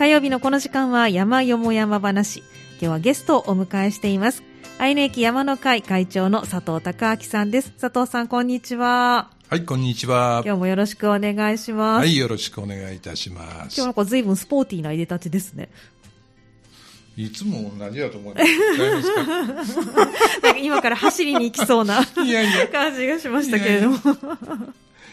[0.00, 2.38] 火曜日のこの時間は山よも山話。
[2.38, 2.46] 今
[2.78, 4.42] 日はゲストをお迎えしています。
[4.78, 7.72] 愛媛駅山の会会長の佐藤孝明さんです。
[7.72, 9.28] 佐藤さん、こんにちは。
[9.50, 10.40] はい、こんにちは。
[10.42, 12.00] 今日もよろしくお願いします。
[12.00, 13.76] はい、よろしくお願いいたします。
[13.76, 15.68] 今日なんか随分スポーティーないでたちですね。
[17.18, 19.14] いつも同じだと思います。
[19.14, 19.24] か
[20.48, 23.98] なんか今から走りに行きそうな いやいや感じがしましたけれども。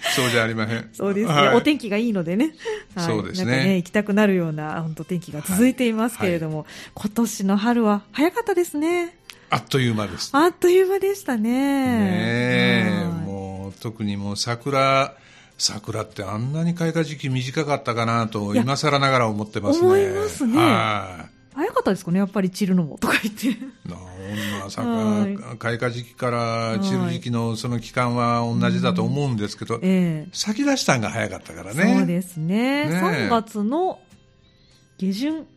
[0.16, 0.90] そうじゃありません。
[0.94, 2.54] そうですね、はいお天気がいいのでね。
[2.96, 9.18] はいそうですねなんかね、行きたくなるような、本当天気が続いていますけれども、今年の春は早かったですね。
[9.50, 10.30] あっという間です。
[10.34, 11.52] あっという間でしたね。
[11.52, 15.16] ねもう特にもう桜、
[15.58, 19.86] 桜ってあんなに開花時期短かったかなと、今更ながら思ってますね。
[19.86, 21.37] 思いますねはい。
[21.58, 23.48] 早かったですかね、やっぱり散るのも、とか言って。
[23.90, 31.96] な女は桜、開花時期から散る時期のその期間は同じだと思うんですけど、ええ先出したんが早かったからね。
[31.98, 32.86] そうですね。
[32.90, 34.00] ね3月の
[35.00, 35.48] 下旬うん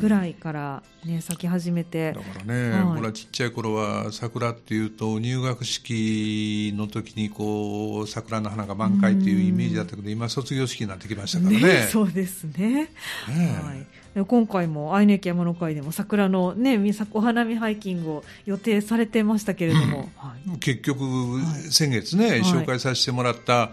[0.00, 2.12] ぐらいからね、咲き始めて。
[2.12, 2.20] だ。
[2.20, 2.84] からね、はい。
[2.84, 11.60] 僕らちっちゃい頃は桜っていうと入学式の時にこう桜の花が満開っていうイメージだったけど今卒業式になってきましたからね。
[11.60, 12.90] ね、そうですね。
[13.28, 20.58] ねはい、で今回も愛媛県山の会でも桜の、ね、みさお花見ハイキングを予定されてましたけれども、はい。
[20.58, 21.40] 結局、
[21.70, 22.40] 先月ね、い。
[22.42, 23.70] 紹介させてもらった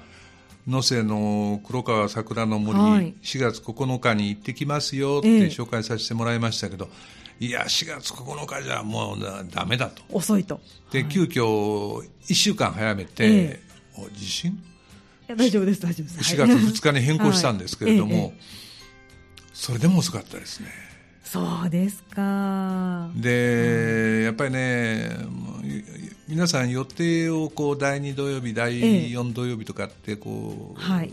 [0.68, 3.14] 能勢の黒川桜の森、はい。
[3.23, 5.48] 4月9日に行ってきますよっええ。
[5.48, 6.90] て紹介させてもらいましたけど、
[7.40, 10.04] いや4月9日じゃもうだダメだと。
[10.12, 10.60] 遅いと。
[10.92, 13.60] で、急遽1週間早めて、え
[13.98, 14.62] お地震？
[15.28, 16.36] 大丈夫です、大丈夫です。
[16.36, 18.23] 4月2日に変更したんですけれども、はい。
[18.23, 18.68] えええ
[19.58, 20.68] それでも遅かったですね。
[21.23, 23.10] そうですか。
[23.16, 25.18] で、やっぱりね、
[26.28, 31.11] 皆さん予定をこう第2土曜日、第4土曜日とかってこう、はい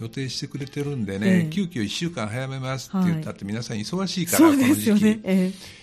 [0.00, 5.04] 予定してくれてるんでえね、え急遽1週間早めますって言ったって皆さん忙しいから、そうこの時期。。
[5.04, 5.82] ねええ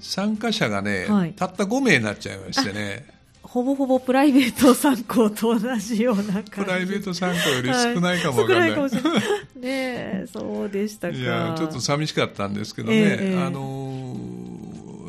[0.00, 3.06] 参加者がね、はいたった5名になっちゃいましてね、
[3.42, 6.50] ほぼほぼプライベート参考と同じような感じ。
[6.52, 8.70] プライベート参加より少ないかもわかんない。
[8.70, 9.12] はいかもしれない。
[9.12, 9.22] ね
[9.60, 11.16] え、そうでしたか。
[11.16, 13.91] いやちょっと寂しかったんですけどね、ええええあのー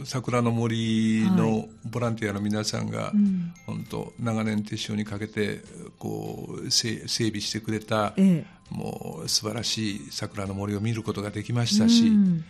[0.06, 3.54] 桜の森はのボランティアの皆さんが、うん。
[3.66, 5.62] 本当長年手塩にかけて
[6.00, 8.74] こう整整備してくれた、ええ。
[8.74, 12.44] もう素晴らしい桜の森を見ることができましたし、うん。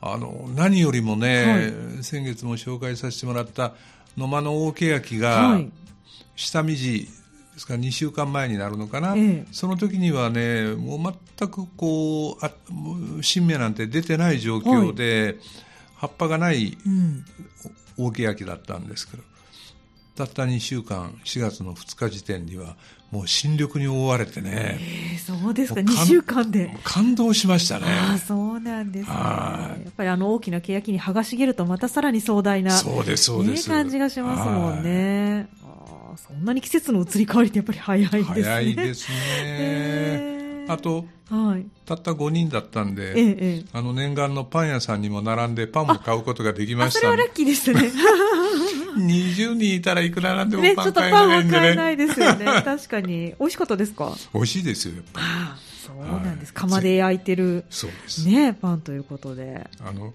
[0.00, 3.72] あの何よりもね、は先月も紹介させてもらった
[4.16, 5.70] 野間の大欅が、はい。
[6.36, 7.08] 下見時
[7.54, 9.46] ですから2週間前になるのかな、ええ。
[9.52, 12.50] その時にはねもう全くこうあ
[13.22, 15.36] 新芽なんて出てない状況で、
[16.04, 17.24] 葉っぱがないうん。
[17.96, 19.22] 大欅だったんですけど
[20.16, 22.76] たった2週間4月の2日時点には
[23.10, 24.78] もう新緑に覆われてね。
[24.80, 26.76] ええそうですか、2もうかん週間で。
[26.82, 27.86] 感動しましたね。
[27.86, 29.14] ああ、そうなんですね。
[29.14, 29.84] はい。
[29.84, 33.68] やっぱりあの大きな欅に葉が茂るとまたさらに壮大な、そうですそうです。
[33.70, 35.48] ね感じがしますもんね。
[35.62, 38.42] ああそんなに季節の移り変わりってやっぱり早いですね。
[38.42, 41.66] 早いですね、 ええあとはい。
[41.86, 43.64] たった5人だったんで、ええええ。
[43.72, 47.90] あの念願のパン屋さんにも並んでパンも買うことができまあ、したそれはラッキーでしたね。
[48.96, 51.58] 20人いたらいくらなんでもね、ちょっとパン買えパンはないんでね。
[51.60, 52.44] 買えないですよね。
[52.62, 53.34] 確かに。
[53.38, 54.14] 美味しかったですか？
[54.32, 55.26] 美味しいですよ、やっぱり。
[55.26, 56.50] ああ、そうなんです。
[56.50, 58.26] はい釜で焼いてる、そうです。
[58.28, 59.68] ね、パンということで。
[59.80, 60.12] あの、だ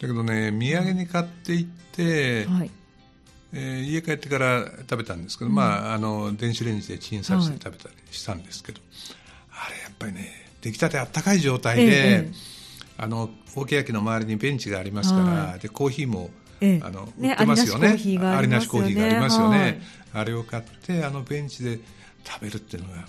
[0.00, 2.70] けどね、土産に買って行って、はい。
[3.52, 8.80] えー家帰ってから食べたんですけど、まあ、あの、電子レンジでチンさせて食べたりしたんですけど、
[9.54, 12.32] あれやっぱりね、出来たてあったかい状態で、ええ
[12.96, 17.88] あの、大欅の周りにベンチがありますから、はいで、コーヒーも、ええあの、ね売ってますよね。
[17.88, 19.58] ありなしコーヒーがありますよね。
[19.58, 19.80] はい
[20.14, 21.80] あれを買って、あのベンチで
[22.24, 23.04] 食べるっていうのが、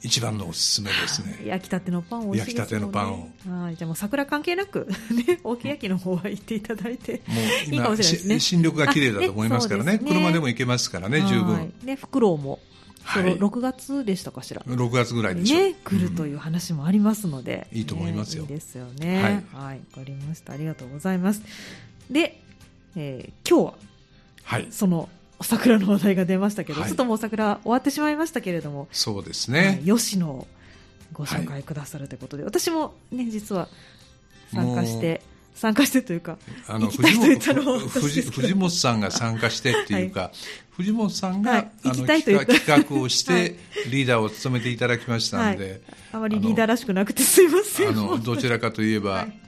[0.00, 1.40] 一番のおすすめですね。
[1.44, 2.96] 焼きたてのパン美味しいですもんね。
[2.96, 3.64] 焼きたてのパンを。
[3.64, 3.76] はい。
[3.76, 7.20] じゃあもう桜関係なく、ね、大きい焼きの方は行っていただいて。
[7.26, 7.34] も
[7.70, 11.74] ういいかもしれないですねし新緑が綺麗だと思いますからねあね車でも行けますからね、十は分。
[11.82, 12.60] いね、フクロウも、
[13.12, 15.54] そのはい6月でしたかしら？6月ぐらいでし。
[15.54, 19.22] ね、来るという話もありますので、いいと思いますよねいいですよね。
[19.22, 20.52] はい、はわ、かりました。
[20.52, 21.42] ありがとうございます。
[22.10, 22.40] で、
[22.96, 23.74] えー今日は
[24.44, 24.68] はい。
[24.70, 25.08] その
[25.38, 29.82] お桜の話題が出ましたけど、はいちょっともうお桜終わってしまいましたけれども、そうですはいね。
[29.84, 30.46] 吉野を
[31.12, 33.68] ご紹介くださるということで、私もね、実は
[34.52, 35.22] 参加して、
[35.58, 36.38] 参加してというか、
[36.68, 40.30] あの藤本さんが参加してっていうか、
[40.76, 41.70] 藤本さんが、はい。
[41.84, 42.24] あの企
[42.64, 43.54] 画をして、 はい。
[43.90, 45.80] リーダーを務めていただきましたんで、
[46.12, 47.88] あまりリーダーらしくなくてすいません。
[47.88, 49.40] あのどちらかといえば、はい。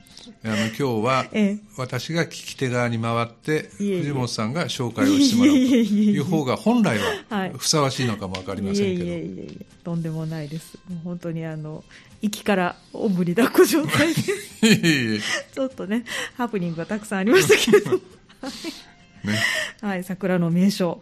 [0.43, 1.59] あの今日は、ええ。
[1.77, 7.53] 私が聞き手側に回って藤本さんが紹介をしてもらうという方が本来ははい。
[7.57, 9.65] ふさわしいのかもわかりませんけど、いえいえいえいえ。
[9.85, 10.77] とんでもないです。
[10.89, 11.85] もう本当にあの
[12.21, 14.21] 行きからおんぶに抱っこ状態で。
[14.21, 14.25] い
[14.61, 15.19] えいえ。
[15.53, 16.05] ちょっとね
[16.37, 17.91] ハプニングがたくさんありましたけれど。
[17.91, 17.97] も
[19.25, 19.39] ね。
[19.81, 21.01] はい桜の名所。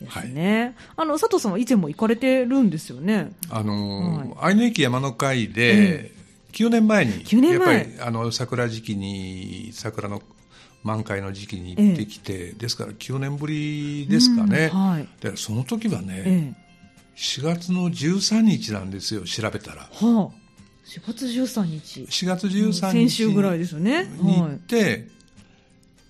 [0.00, 3.32] ですね、あの佐藤さんは以前も行かれてるんですよね。
[3.50, 6.12] あのー愛の駅山の会で、
[6.52, 7.74] 9年前に9年前。
[7.76, 10.22] やっぱりあの桜時期に桜の
[10.84, 15.08] 満開の時期に行ってきて、ですから9年ぶりですかね、うんはい。
[15.20, 16.68] でその時はね、ええ。
[17.16, 19.82] 4月の13日なんですよ調べたら。
[19.82, 20.37] はあ
[20.88, 22.00] 4月13日。
[22.00, 22.80] 4月13日。
[22.80, 24.06] 先週ぐらいですよね。
[24.06, 24.52] に行はい。
[24.54, 25.06] って、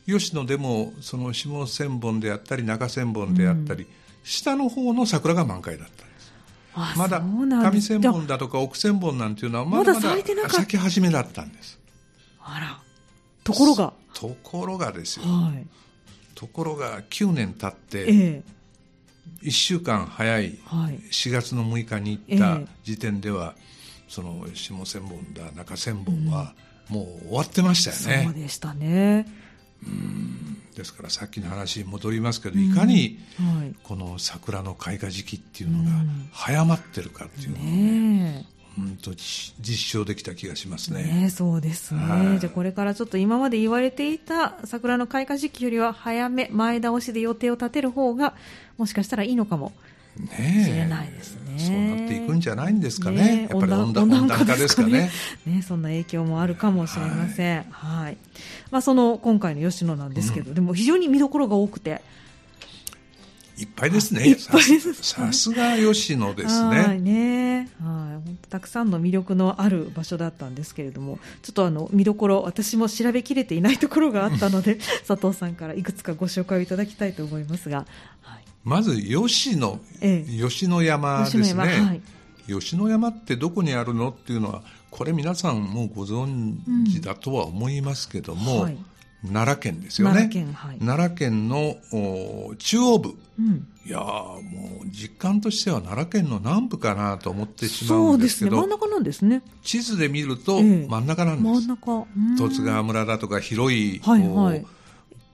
[0.07, 3.87] 吉野でもその下千本であったり中千本であったり、
[4.23, 6.33] 下の方の桜が満開だったんです。
[6.75, 11.79] あまだ上千本だとか奥千本なんていうのはまだままだだ咲き始めだったんです。
[12.41, 12.79] あら。
[13.43, 13.93] ところが。
[14.15, 15.27] ところがですよ。
[15.27, 15.67] はい。
[16.37, 18.43] ところが9年経ってええ。
[19.43, 20.99] 1週間早いはい。
[21.11, 22.67] 4月の6日に行ったええ。
[22.85, 23.57] 時点では、
[24.09, 26.55] その下千本だ中千本は
[26.89, 29.27] もう終わってましたよね、そうでしたね。
[30.75, 33.75] ですからさっきの話に戻りますけど、いかにはい。
[33.83, 36.29] この桜の開花時期っていうのがうん。
[36.33, 38.59] 早まってるかっていうのを、ねえ。
[38.77, 41.03] 本当実実証できた気がしますね。
[41.03, 42.39] ね、そうですね、はい。
[42.39, 48.35] じゃあこれからちょっと今まで言われていた桜の開花時期よりは早め前倒しで予定を立てる方が
[48.77, 49.73] もしかしたらいいのかも
[50.27, 53.17] しれないですねそうなっていくんじゃないんですかね。
[53.17, 55.11] ねやっぱり温暖化ですかね。
[55.45, 57.65] ね、そんな影響もあるかもしれません。
[57.71, 58.17] はい。
[58.71, 62.01] まあ、その今回の吉野なんですけど、でも非常に見どころが多くて。
[63.57, 64.25] いっぱいですね。
[64.29, 67.65] いっぱいですさすさすが吉野ですはいね。
[67.65, 67.69] ね。
[67.83, 68.25] はい。
[68.25, 74.79] 本当たくさんの魅力のある場所だったんですけれども、ちょっとあの見どころ、私も調べきれていないところがあったので、
[75.09, 77.85] 佐藤さんからいくつかご紹介をいただきたいと思いますが。
[78.23, 78.48] はい。
[78.69, 82.03] まず吉野、ええ吉野山です吉野はい
[82.47, 86.57] 吉野山ってどこにあるのっていうのは、これ皆さんもうご存
[86.91, 88.79] 知だとは思いますけども、はい
[89.27, 90.15] 奈良県ですよね。
[90.15, 93.15] 奈良県はい奈良県のお中央部。
[93.39, 93.67] うん。
[93.85, 98.51] いやーもう実感としては奈良県の南部かなと思ってしまそううんですね。
[98.51, 99.43] ですけど、真ん中なんですね。
[99.63, 101.45] 地図で見るとええ真ん中なんです。
[101.45, 101.93] 真ん中。
[102.17, 104.65] うん十津川村だとか広い、はいはい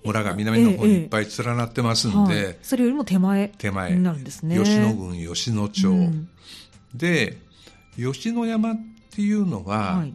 [0.04, 4.56] 村が南の方にいっぱい連なってますんで、はい、それよりも手前手前になるんですね。
[4.56, 6.28] 吉野郡吉野町、うん
[6.94, 7.38] で
[7.96, 8.76] 吉野山っ
[9.10, 10.14] ていうのは、はい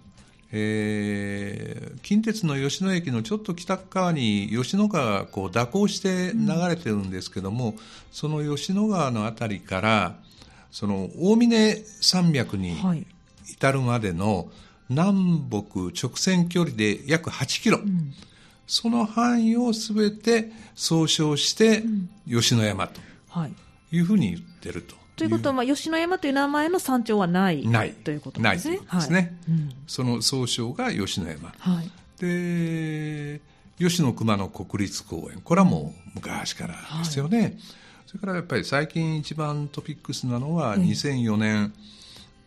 [0.51, 7.75] えー近鉄の吉野駅のちょっと北側に吉野川がこう蛇行して流れてるんですけども、
[8.11, 10.15] その吉野川のあたりから
[10.71, 13.05] その大峰山脈にはい
[13.51, 14.49] 至るまでの
[14.87, 18.13] 南北直線距離で約8キロ、うん
[18.69, 21.83] その範囲をすべて総称して
[22.27, 23.51] 吉野山とはい。
[23.91, 24.95] いうふうに言ってると。
[25.15, 28.77] ということは、まあ、吉野山という名前の山頂はないないということですね。
[28.77, 31.51] ないですねはいうんその総称が吉野山。
[31.57, 31.91] はい。
[32.19, 33.41] で、
[33.79, 35.41] 吉野熊野国立公園。
[35.41, 37.57] これはもう昔からですよね。
[38.05, 41.73] それからやっぱり最近一番トピックスなのは、ええ2004年、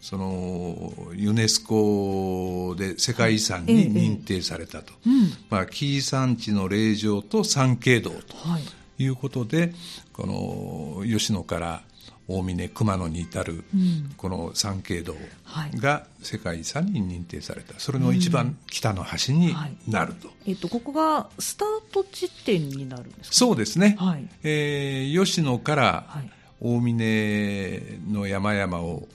[0.02, 4.92] その、ユネスコで世界遺産ええに認定されたと。
[5.06, 5.30] うん。
[5.48, 8.62] まあ、紀伊山地の霊場と三景堂とはい。
[8.98, 9.72] いうことで、
[10.12, 11.82] この吉野から
[12.28, 14.12] 大峰熊野に至る、うん。
[14.16, 15.14] この三景堂
[15.44, 15.70] はい。
[15.78, 19.54] が世界遺産に認定された、それの一番北の端に
[19.86, 23.34] なると、えっと、ここがスタート地点になるんですか？
[23.36, 24.28] そうですね、はい。
[24.42, 26.30] えー吉野からはい
[26.64, 29.08] 大峰の山々を。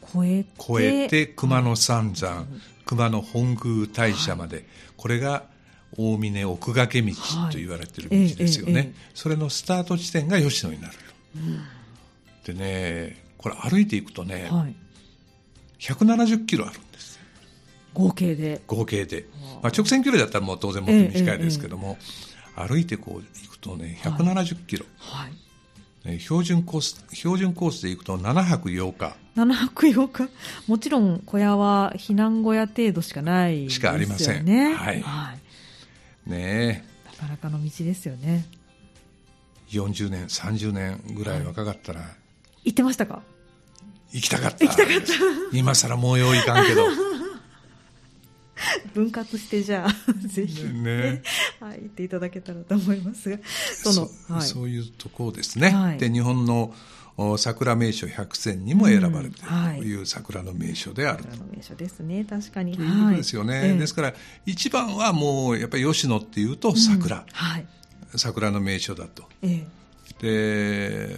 [0.60, 2.46] 越えて熊野三山、
[2.86, 4.66] 熊野本宮大社まで、
[4.98, 5.44] これが
[5.98, 7.14] 大峰奥掛道
[7.52, 10.94] と言われてる道ですよね、はいええええそれのスタート地点が吉野になる
[12.46, 14.76] と、でねこれ歩いていくとね、はい。
[15.80, 17.20] 170キロあるんです
[17.94, 18.62] 合計で。
[18.68, 19.26] 合計で、
[19.64, 21.98] まあ、直線距離だったらもう当然もっと短いですけども、
[22.56, 25.47] 歩いてこう行くとね170キロ、はい。
[26.08, 29.16] ね標準コース標準コースで行くと7泊8日。
[29.36, 30.30] 7泊8日。
[30.68, 33.70] もちろん小屋は避難小屋程度しかないですよね。
[33.76, 34.46] しかありません。
[34.76, 35.02] はい。
[35.02, 36.30] はい。
[36.30, 38.46] ねなかなかの道ですよね。
[39.72, 42.02] え40年30年ぐらい若かったら。
[42.64, 43.22] 行ってましたか？
[44.14, 44.66] 行きたかった。
[45.52, 46.88] 今更もうよういかんけど
[48.94, 51.22] 分割してじゃあ、 ぜひ、ね。
[51.60, 53.30] はい、行っていただけたらと思います。
[53.30, 53.38] が、
[53.84, 54.42] その、そはい。
[54.48, 55.98] そういうところですね、はい。
[55.98, 56.74] で日本の
[57.20, 59.80] お桜名所100選にも選ばれているうんはい。
[59.80, 61.32] という桜の名所であると。
[61.32, 62.78] 桜の名所ですね、確かに。
[62.78, 63.70] ということですよね、はい。
[63.70, 63.78] ええ。
[63.78, 64.14] ですから
[64.46, 67.66] 一番はもうやっぱり吉野っていうと桜、はい。
[68.16, 69.28] 桜の名所だと。
[69.42, 69.68] ええ。
[70.20, 71.10] で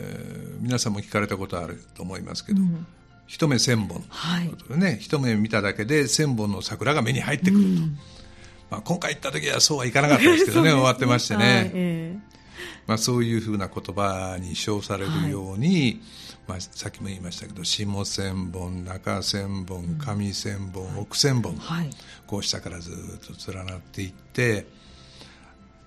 [0.60, 2.86] 皆さんも聞かれたことあると思いますけど、うん
[3.30, 4.04] 一目千本。
[4.10, 4.48] はい。
[4.48, 7.82] ということでね、一目見ただけで千本の桜が目に入ってくると、
[8.72, 12.18] まあ、今回行った時はそうはいかなかったですけどね 終わってましてね、はいえ
[12.88, 16.02] まあ、そういうふうな言葉に称されるように、
[16.48, 21.56] まあ、さっきも言いましたけど下千本中千本上千本奥千本、
[22.26, 24.66] こう下からずっと連なっていって、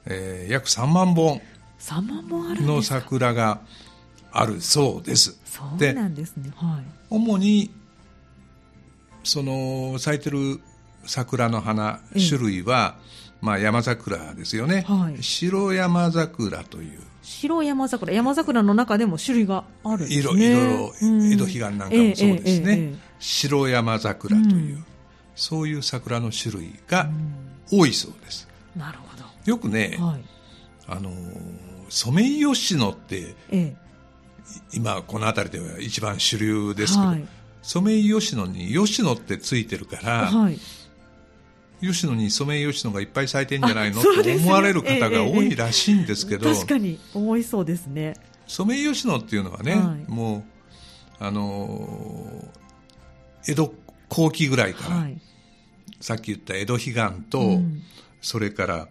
[0.07, 1.41] えー約3万本
[1.81, 3.61] 3万本あるんの桜が
[4.31, 5.42] あるそうです。
[5.53, 6.51] そうでなんですね。
[6.57, 6.85] はい。
[7.11, 7.71] 主に
[9.23, 10.61] その咲いてる
[11.05, 12.27] 桜の花ええ。
[12.27, 12.97] 種類は、
[13.43, 15.23] まあ、山桜ですよね、はい。
[15.23, 17.01] 白山桜という。
[17.21, 18.11] 白山桜。
[18.15, 20.53] 山桜の中でも種類があるんです色ね。
[20.53, 21.33] 色うん。
[21.35, 24.85] 江戸彼岸なんかもそうですね、白山桜という、うん。
[25.37, 27.11] そういう桜の種類が
[27.71, 28.49] 多いそうです。
[28.75, 29.25] なるほど。
[29.45, 30.25] よくね、はい。
[30.89, 33.77] あのーソメイヨシノってえ
[34.73, 37.25] 今この辺りでは一番主流えですけど、はい。
[37.63, 40.59] ソメイヨシノにヨシノってついてるから、はい。
[41.81, 44.03] 吉野にソメイヨシノがいっぱい咲いてんじゃないの？
[44.23, 44.37] ね。
[44.37, 48.15] 思われる方が多いらしいんですけど、確かに思いそうですね。
[48.47, 50.11] ソメイヨシノっていうのはね、はい。
[50.11, 53.75] もう、あのー江戸
[54.09, 55.21] 後期ぐらいから、はい。
[56.01, 56.95] さっき言った江戸彼岸
[57.29, 57.83] と、うん。
[58.21, 58.89] それから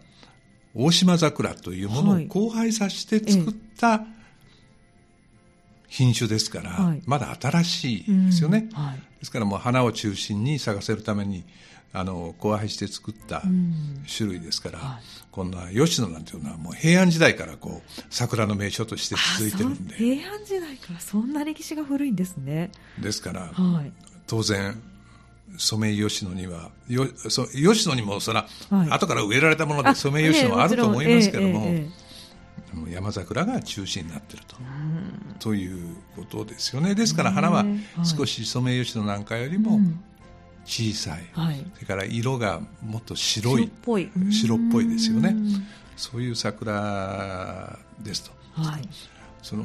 [0.74, 2.26] 大島桜というものをはい。
[2.26, 4.04] 交配させて作った
[5.92, 7.02] 品種ですから、はい。
[7.04, 8.66] まだ新しいですよね。
[8.70, 8.82] うん。
[8.82, 8.96] はい。
[9.18, 11.44] ですからもう花を中心に咲かせるために
[11.92, 14.02] あの交配して作ったん。
[14.08, 15.02] 種類ですから、はい。
[15.30, 19.94] こんな吉野なんていうのはもう平安時代からこう桜の名所として続いてるんで。
[19.96, 22.70] 平安時代からそんな歴史が古いんですね。
[22.98, 23.92] ですからはい。
[24.26, 24.80] 当然
[25.58, 28.90] ソメイヨシノにはよそ吉野にもそら、はい。
[28.90, 32.02] 後から植えられたものであソメイヨシノはあると思いますけども、えええええ
[32.72, 34.56] あの山桜が中心になっていると。
[35.38, 36.94] ということですよね。
[36.94, 37.64] ですから花は
[38.04, 40.02] 少しソメイヨシノなんかよりえもうん。
[40.64, 41.66] 小さい、はい。
[41.74, 43.62] それから色がもっと白い。
[43.62, 44.88] 白っぽい。
[44.88, 45.30] ですよね。
[45.30, 45.66] うん。
[45.96, 48.32] そういう桜ですと。
[48.54, 48.88] はい。
[49.42, 49.64] その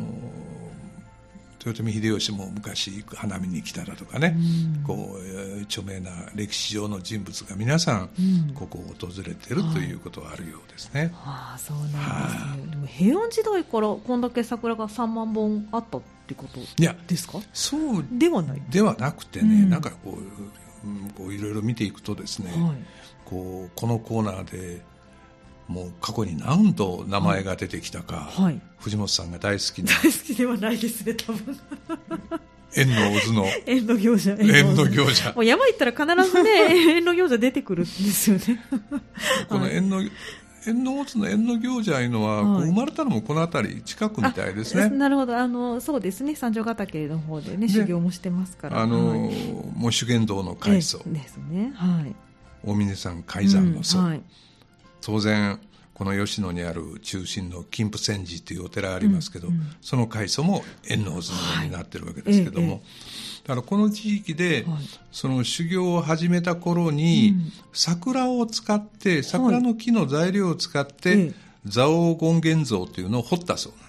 [1.66, 4.84] 豊臣秀吉も昔花見に来ただとかね、うん。
[4.84, 8.54] こうえー著名な歴史上の人物が皆さんうん。
[8.54, 11.12] ここを訪れてるということはあるようですね。
[11.16, 12.72] ああそうなんですね。
[12.72, 16.60] でも平安時代からこんだけ桜が3万本あったってこと
[17.08, 17.40] ですか？
[17.54, 18.62] そうではない。
[18.70, 19.70] ではなくてね、うん。
[19.70, 20.18] なんかこ
[21.20, 22.76] ういろいろ見ていくとですね、はい。
[23.26, 24.82] こうこのコーナーで
[25.68, 28.62] もう過去に何度名前が出てきたか、はい。
[28.80, 29.94] 藤本さんが大好きな。
[30.02, 31.58] 大好きではないですね多分。
[32.76, 33.46] 縁の渦の。
[33.66, 35.34] 縁の行者縁の行者。
[35.34, 38.64] もう山行ったら必ずね 縁の行者出てくるんですよね。
[39.50, 40.02] この縁の
[40.66, 42.70] 縁の渦の縁の行者いうのは、はい。
[42.70, 44.84] 生まれたのもこの辺り近くみたいですね。
[44.84, 45.38] あなるほど。
[45.38, 46.36] あのそうですね。
[46.36, 48.82] 三条ヶ岳の方でねね修行もしてますから。
[48.82, 49.20] あのはい。
[49.76, 51.72] もう修験道の開祖、ええですね。
[51.76, 52.16] はい。
[52.64, 54.22] 大峰山開山の祖、うんはい
[55.08, 55.58] 当然
[55.94, 59.62] この吉野にある中心の金峰山寺というお寺ありますけど、うんうん。
[59.82, 64.78] その開祖も縁の渦のになってるわけですけども、はいえだからこの地域で、はい。
[65.14, 67.52] その修行を始めた頃に、うん。
[67.72, 71.34] 桜を使って桜の木の材料を使って、え
[71.66, 71.72] え。
[71.72, 73.87] 蔵王権現像というのを彫ったそうなんです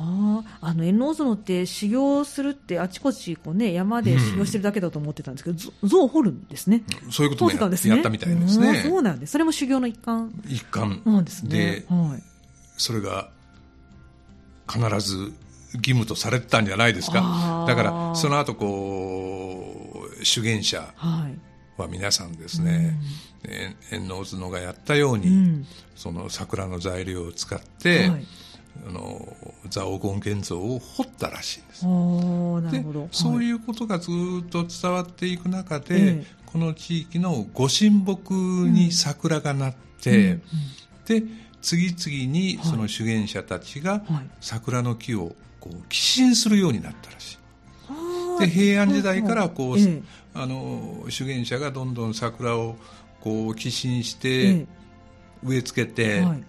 [0.00, 0.06] よ。
[0.06, 6.82] あああの縁の渦のって修行するってあちこちこう、ね、山で修行してるだけだと思ってたんですけど、ぞ像を掘るんですね。
[7.10, 7.94] そういうこともや掘ってたんですね。
[7.94, 8.78] やったみたいですうんね。
[8.78, 9.32] そうなんです。
[9.32, 10.32] それも修行の一環。
[10.48, 11.02] 一環。
[11.04, 11.84] なんですね。
[11.88, 12.22] で、はい。
[12.76, 13.28] それが
[14.68, 15.32] 必ず
[15.74, 17.64] 義務とされてたんじゃないですか。
[17.68, 21.38] だからその後こう修験者はい。
[21.80, 22.94] は皆さんですね、
[23.44, 25.66] え縁の渦のがやったように、うん。
[25.96, 28.26] その桜の材料を使って、はい
[28.86, 29.36] あの
[29.70, 31.80] 蔵王権現像を彫ったらしいんです。
[31.82, 36.40] でそうういうことがずっと伝わっていく中で、ええ。
[36.46, 38.34] この地域のご神木
[38.68, 40.40] に桜がなって、
[41.06, 41.22] で
[41.62, 44.02] 次々にその修験者たちがはい。
[44.40, 47.38] 桜の木をこう寄進するようになったらしい。
[48.40, 50.02] で平安時代からこう、ええ。
[50.32, 52.76] あの修験者がどんどん桜を
[53.20, 54.66] こう寄進しえて
[55.42, 56.44] 植え付けて、えはい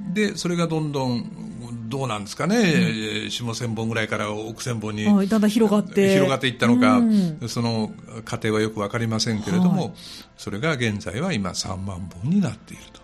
[0.00, 1.48] でそれがどんどん
[1.88, 6.12] どうなんですかね、下千本ぐらいから奥千本にはいだんだん広がって。
[6.12, 7.48] 広がっていったのか、うん。
[7.48, 7.92] その
[8.24, 9.92] 過程はよく分かりませんけれども、はい。
[10.36, 13.00] それが現在は今3万本になっていると。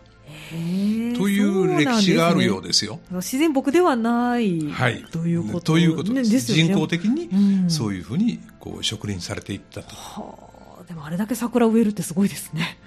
[0.51, 3.01] という歴史があるようでですよ。
[3.09, 3.17] すね。
[3.17, 6.73] 自然木ではない、はい、ということということです,、ねですよね。
[6.75, 7.71] 人工的にうん。
[7.71, 10.85] そういうふうにこう植林されていったと、はあ。
[10.87, 12.79] でもあれだけ桜植えるってすごいですね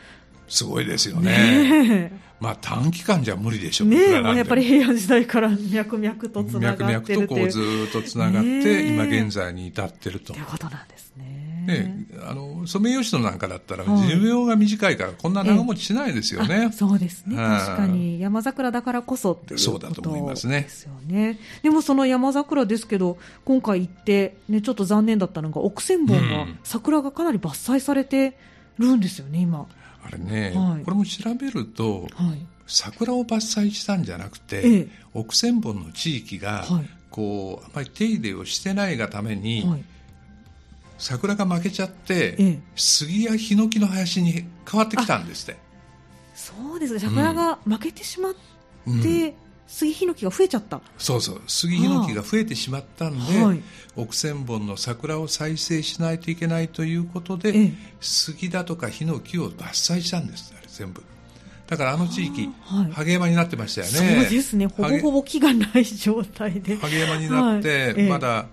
[0.48, 2.10] すごいですよね。
[2.12, 3.94] ねまあ短期間じゃ無理でしょう。
[3.94, 10.42] えねやっぱり平安時代から 脈々とつな脈々がってるっていうとこうずーっとつながって、今現在に至ってるととい。
[10.42, 11.48] うことなんですね。
[11.68, 16.72] ね、あのソメイヨシノなんかだったらはい寿命が短いからこんな長持ちしないですよねあ。
[16.72, 17.36] そうですね。
[17.36, 21.39] はい確かに山桜だからこそっていうそうだと思いますねですよね。
[21.63, 28.38] でもその山桜ですけど、今回行ってねちょっと残念だったのが奥千本が、うん桜がかなり伐採されて
[28.77, 29.68] るんですよね今。
[30.04, 32.46] あれね、はいこれも調べるとはい。
[32.70, 39.84] 桜を伐採したんじゃなくて、ええ奥千本の地域が、はいこうあまり手入れをしてないがために、はい。
[40.98, 45.60] 桜が負けちゃって、ええ杉やヒノキの林に変わってきたんですって。
[46.36, 47.00] そうですね。
[47.00, 48.39] 桜が負けてしまって、
[48.88, 49.34] うん
[49.68, 50.82] 杉ヒノキが増えちゃった。
[50.98, 51.42] そうそう。
[51.48, 53.62] 杉ヒノキが増えてしまったんで、はい。
[53.96, 57.74] 奥千本の桜を再生しないといけないということで、ええ。
[58.00, 61.04] 杉だとかヒノキを伐採したんですあれ全部。
[61.68, 62.92] だからあの地域、はい。
[62.92, 64.68] ハゲ山になってましたよそうねですね。
[64.68, 66.78] ほぼほぼ木がない状態で。
[66.78, 67.78] ハゲ山になって、はい。
[67.78, 68.10] ええ。
[68.10, 68.46] まだ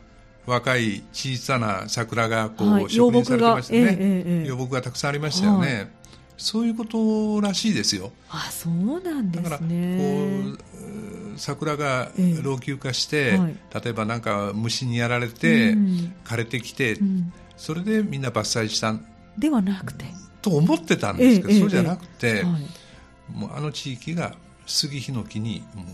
[0.47, 2.90] 若い小さな桜がこう、はい。
[2.90, 5.87] 植林されてましたね、葉木がええええがたくさんありましたよね、は
[6.36, 8.12] そういうことらしいですよ。
[8.28, 9.96] あ、そうなんでだからこすね。
[9.98, 13.56] うう桜がええ老朽化して、はい。
[13.84, 16.14] 例えばなんか虫にやられて、うん。
[16.24, 17.32] 枯れてきて、うん。
[17.56, 18.94] それでみんな伐採した
[19.38, 20.04] ではなくて。
[20.42, 23.32] と思ってたんですけど、ええそうじゃなくて、はい。
[23.32, 24.34] もうあの地域が
[24.66, 25.84] 杉ヒノキにも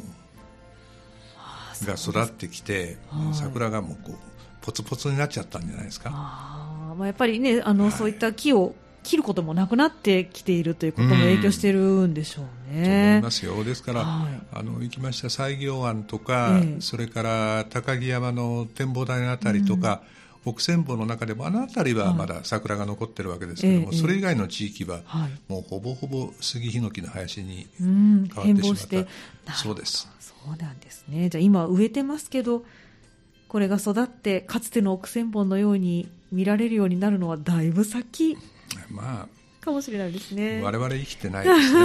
[1.39, 4.17] あうが育ってきて、はい桜がもうこう
[4.61, 6.11] ポツポツになっちゃったんじゃないですか。
[6.13, 7.93] あーまあ、やっぱりねあの、はい。
[7.93, 13.21] そういった木を切ることもなくなってきているということも影響してるんでしょうと思いね。
[13.23, 13.63] ますよ。
[13.65, 14.41] ですから、はい。
[14.53, 16.81] あの行きました西行湾とか、ええ。
[16.81, 20.03] それから高木山の展望台のあたりとか、
[20.45, 25.31] 奥千本の中でもあの辺りはまだ桜が残ってるわけですけども、ええそれ以外の地域は、はい。
[25.49, 29.05] もうほぼほぼ杉ヒノキの林にうん、変わ変ってしまっ
[29.45, 29.55] た。
[29.55, 30.09] そうです。
[30.21, 31.29] そうなんですね。
[31.29, 32.65] じゃあ今植えてますけど
[33.49, 38.39] これが育ってかつての奥千本のように見られるようになるのはだいぶ先
[38.91, 39.29] ま
[39.61, 41.81] かもしれないですあね我々生きてないですね。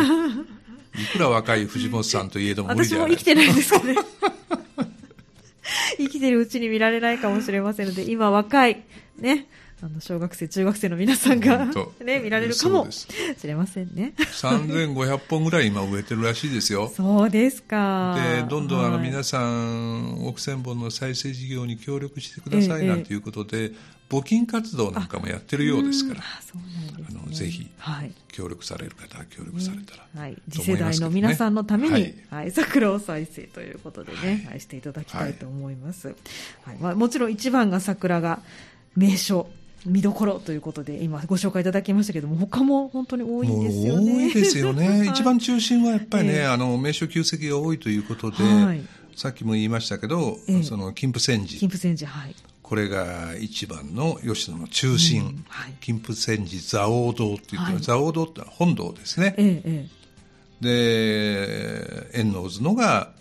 [0.98, 3.09] いくら若い藤本さんといえども無理私じゃない。
[3.09, 3.96] も生きてないですかね。
[5.98, 8.83] 生きてるうちに見られないかもしれませんので今若い
[9.18, 9.46] ね
[9.83, 11.66] あの小学生中学生の皆さんが
[12.03, 13.07] ね見られるかもそし
[13.44, 14.14] れませんね。
[14.18, 16.88] 3500本ぐらい今植えてるらしいですよ。
[16.88, 18.16] そうですか。
[18.38, 23.74] でどんどんあのはい皆さん億千本の再生事業に協力してくださいええなんていうことで
[24.09, 26.22] 募金活動なんかもやってるようですから。
[26.22, 28.14] んあのぜひはい。
[28.31, 34.59] 協力される方は協力されたら、はい、と次世代の皆さんのために、ははいい桜を再生ということでね、はい。
[34.61, 35.33] していただきたい。
[35.33, 36.16] と思います、
[36.64, 36.77] はい。
[36.79, 38.40] まあ、もちろん一番が桜が
[38.96, 39.50] 名所
[39.85, 44.13] 見どころということで今ご紹介いただきましたけども他も本当に多いですよね。
[44.13, 46.45] 多いですよね、は い一番中心はやっぱりね、ええ。
[46.45, 48.81] あの名所旧跡が多いということで、はい。
[49.15, 50.63] さっきも言いましたけど、ええ。
[50.63, 51.59] その金峰山寺。
[51.59, 52.35] 金峰山寺はい。
[52.61, 55.74] これが一番の吉野の中心、うんはい。
[55.81, 57.81] 金峰山寺蔵王堂って言って、はい。
[57.81, 60.05] 蔵王堂ってのは本堂ですね、ええ
[60.61, 63.11] で円能図のが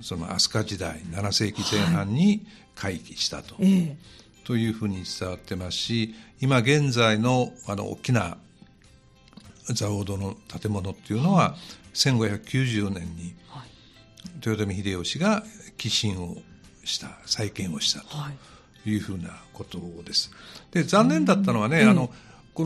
[0.00, 8.36] その飛鳥時代7世紀前半に開基したと,、えええというふうに伝わってますし今現在のあの大きな
[9.68, 11.56] 蔵王堂の建物っていうのは
[11.94, 13.68] 1590年にはい。
[14.44, 15.42] 豊臣秀吉が
[15.76, 16.36] 寄進を
[16.84, 18.90] した再建をしたとはい。
[18.90, 20.32] いうふうなことです。
[20.72, 21.90] で残念だったのはね、うん。
[21.90, 22.10] あの
[22.54, 22.64] こ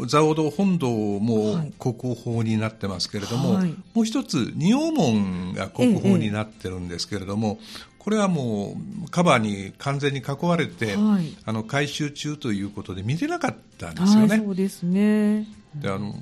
[0.00, 1.72] の蔵王堂本堂もはい。
[1.78, 3.74] 国宝になってますけれども、はい。
[3.94, 7.58] もう一つ仁王門が国宝になってるんですけれども、
[7.98, 11.34] これはもうカバーに完全に囲われて、はい。
[11.46, 14.36] あの改修中ということで見れなかったんですよはいね。
[14.44, 15.46] そうですね。
[15.74, 16.14] であの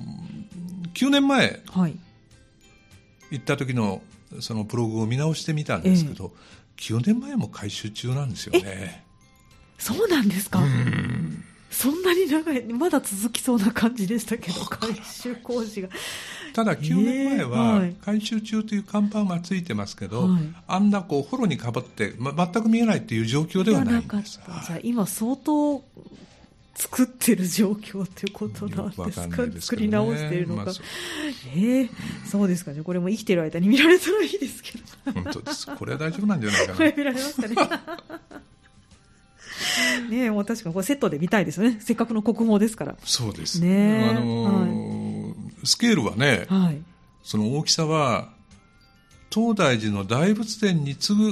[0.93, 1.95] 9年前はい。
[3.31, 4.01] 行った時の
[4.39, 6.31] そのブログを見直してみたんですけど、
[6.77, 9.03] 9年前も改修中なんですよね。
[9.77, 10.61] そうなんですか？
[11.69, 15.89] そんなに長いまだ続きそうな感じでしたけど 改修工事が。
[16.53, 17.95] ただ9年前えーははい。
[18.01, 20.41] 改修中という看板はついてますけど、はい。
[20.67, 24.39] あんなこうフォローにかぶって、ま、全く見えないっていう状況ではないんかっです。
[24.39, 24.65] た、はい。
[24.65, 25.83] じゃあ今相当
[26.75, 29.61] 作ってる状況ということなんですかね。
[29.61, 30.85] 作り直しているのか、まあそう。
[31.55, 31.89] ええ
[32.25, 32.71] そうですか。
[32.71, 35.11] ねこれも生きてる間に見られたらいいですけど。
[35.21, 35.67] 本当です。
[35.75, 36.97] これは大丈夫なんじゃないかこれな。
[36.97, 37.55] 見られますかね
[40.09, 41.77] ねえもう確かにこれセットで見たいですよね。
[41.81, 42.95] せっかくの国宝ですから。
[43.03, 43.61] そうです。
[43.61, 44.09] ねえ。
[44.09, 45.09] あのー
[45.63, 46.81] スケールはね、はい。
[47.23, 48.29] その大きさは、
[49.31, 51.31] 東大寺の大仏殿に次ぐ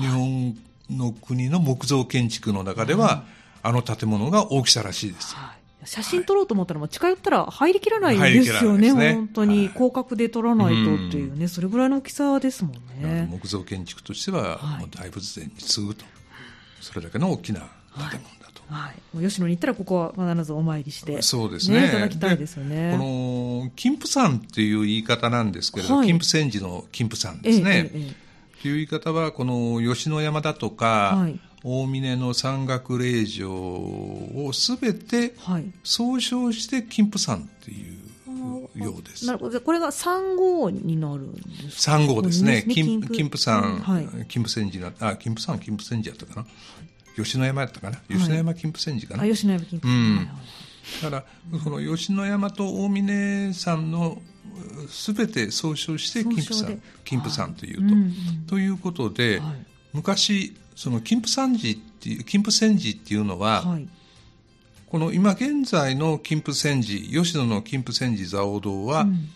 [0.00, 0.56] 日本
[0.90, 3.24] の国の木造建築の中では、
[3.62, 5.34] あの建物が大きさらしいです。
[5.34, 5.86] はい。
[5.86, 9.68] 写真撮ろうと思ったら、もう近寄ったら入りきらないですよね、ね本当に、はい。
[9.68, 13.28] 広角で撮らないとっていうね、それぐらいの大きさですもんね。
[13.30, 14.58] 木造建築としては、
[14.90, 16.06] 大仏殿に次ぐと
[16.84, 17.66] それだけの大きな建
[17.98, 18.62] 物だと。
[18.68, 21.80] はい、もう吉野に行ったら、ここは必ずお参りして、そうですね。
[21.80, 22.96] ねいただきたいですよね。
[22.98, 26.06] この金峰山っていう言い方なんですけれど、はい。
[26.06, 27.70] 金峰山寺の金峰山ええですね。
[27.70, 28.24] ええええ
[28.62, 31.38] という言い方は、この吉野山だとか、はい。
[31.66, 35.64] 大峰の山岳霊場をすべてはい。
[35.82, 38.03] 総称して金峰山っていう
[38.74, 39.26] ようです。
[39.26, 39.34] な。
[39.34, 41.92] るほど、これが3号になるんですか？
[41.98, 42.64] 三号ですね。
[42.68, 44.08] 金金金峰山、はい。
[44.28, 46.46] 金峰山寺な、あ、金峰山、金峰山寺やったかな？
[47.16, 47.98] 吉野山やったかな？
[48.08, 49.22] 吉野山金峰山寺かな？
[49.24, 50.28] あ吉野山金峰うん。
[51.02, 54.20] だから、この吉野山と大峰山の
[54.88, 57.82] すべて総称して金峰山総称で、金峰山というと。
[57.82, 58.14] うんうん
[58.46, 59.66] ということで、はい。
[59.92, 63.88] 昔、その金峰山寺っていう、金峰山寺っていうのは、はい
[64.94, 69.28] この今現在の金峰山寺、吉野の金峰山寺蔵王堂は、うん。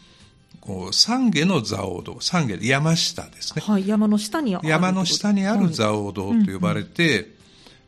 [0.60, 3.62] こう三下の蔵王堂、三下、山下ですね。
[3.66, 7.32] はい、山の下にある山の下にあるはい蔵王堂と呼ばれて、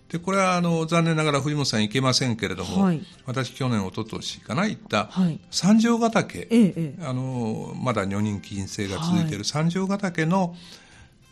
[0.09, 3.07] でこれはあの残念ながら藤本さん行けませんけれども、はい。
[3.25, 5.39] 私去年一昨年かな行ったはい。
[5.53, 7.05] 三条ヶ岳、ええええ。
[7.07, 9.39] あのまだ女人禁制が続いてい。
[9.39, 10.57] る三条ヶ岳の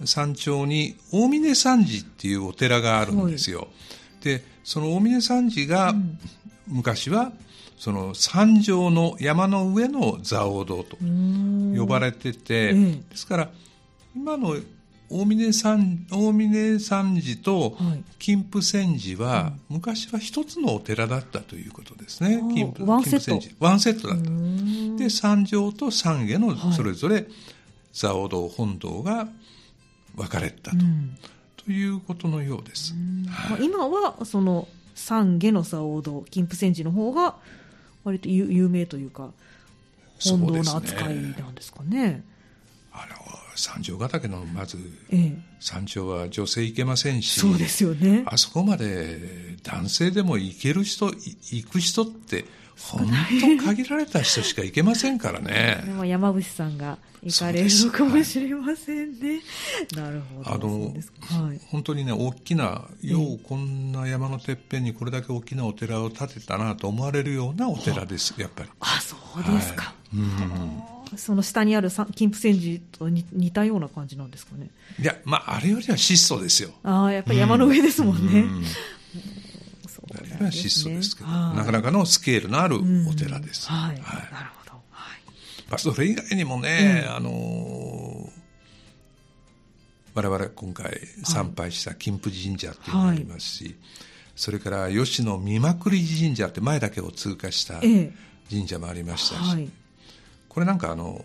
[0.04, 3.66] 山頂に大峰山寺っていうお寺があるんですよ。
[4.22, 5.94] でその大峰山寺が、
[6.66, 7.32] 昔は
[7.78, 12.74] その山上の山の上の蔵王堂と呼ばれてて、ええ。
[13.08, 13.50] ですから
[14.14, 14.58] 今の
[15.08, 18.04] 大峰山大峰山寺とはい。
[18.18, 22.36] 金峰山寺は、昔は一つのお寺だったということですね。
[22.54, 23.38] 金峰ワンセット。
[23.38, 23.68] 金峰山寺。
[23.70, 25.02] ワンセットだった。
[25.02, 26.74] で山上と山下のはい。
[26.74, 27.26] それぞれ
[27.98, 29.28] 蔵王堂本堂が
[30.14, 31.16] 分かれたと,、うん
[31.68, 32.94] ということのようです、
[33.50, 37.34] まあ、今はその三下の佐王堂金峰山寺の方が
[38.04, 39.32] 割と有有名というか
[40.18, 42.24] 本堂の扱いなんですかね。
[42.90, 43.16] あの
[43.54, 44.78] 三条ヶ岳のまず
[45.10, 45.38] ええ。
[45.60, 48.22] 山頂は女性行けませんしそうですよね。
[48.24, 51.12] あそこまで男性でも行ける人、い
[51.52, 52.46] 行く人って、
[52.80, 53.06] 本
[53.58, 55.84] 当限られた人しか行けませんからでね。
[55.88, 59.40] も山伏さんが行かれるのかもしれませんね。
[59.94, 60.52] なるほど。
[60.52, 60.94] あの
[61.44, 61.60] はい。
[61.66, 68.68] 本当にね、大きな、ようこんな山のてっぺんにこれだけ大きなお寺を建てたなと思われるようなお寺です、やっぱり。
[68.80, 69.94] あ、そうですか。
[70.14, 70.82] うん
[71.16, 74.68] その下にあるさ金峰山寺と似似たような感じなんですかね。
[75.00, 76.70] いや、まあ、あれよりは質素ですよ。
[76.82, 78.40] ああ、やっぱり山の上ですもんね。
[78.40, 78.64] うんそうん
[80.44, 82.76] は質素ねですけど、はいなかなかのスケールのある
[83.08, 83.68] お寺です。
[83.70, 83.90] うんはい。
[83.90, 83.98] はい
[84.32, 84.72] なるほど。
[84.90, 85.22] はい。
[85.68, 88.38] まあ、それ以外にもね、あのー
[90.14, 93.76] 我々今回参拝した金峰神社っていうのがありますし、
[94.34, 98.12] それから吉野見まくり神社って前だけを通過したええ
[98.50, 99.70] 神社もありましたし、はい。
[100.48, 101.24] これなんかあの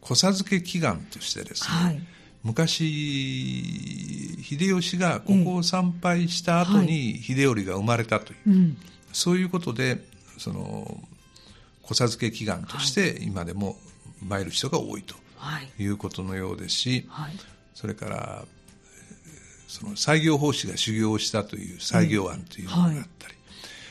[0.00, 2.00] 子授け祈願としてですね、はい。
[2.42, 8.76] 昔秀吉がここを参拝した後に秀頼が生まれたという、うん。
[9.12, 9.98] そういうことで
[10.38, 11.00] その
[11.82, 13.76] 子授け祈願として今でも
[14.26, 15.82] 参る人が多いとはい。
[15.82, 17.32] いうことのようですし、はい。
[17.74, 18.50] それからえー
[19.70, 23.34] その西行法師が修行をしたという西行案というのがあったり、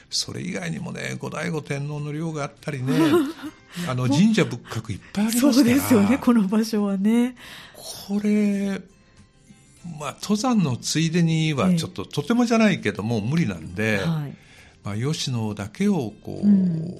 [0.10, 2.94] それ以外にもね後醍醐天皇の陵があったりね
[3.88, 7.36] あの神社仏閣いっぱいありますからそうですよね、この場所はね。
[7.76, 8.82] これ、
[10.00, 14.36] まあ、登山のついでにはちょっと、とてもじゃないけども無理なんで、はい。
[14.84, 16.96] まあ、吉野だけをこう、うん